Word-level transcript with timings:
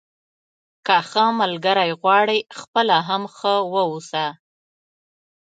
که 0.85 0.95
ښه 1.09 1.25
ملګری 1.39 1.89
غواړئ 2.01 2.39
خپله 2.59 2.97
هم 3.07 3.23
ښه 3.35 3.53
واوسه. 3.73 4.25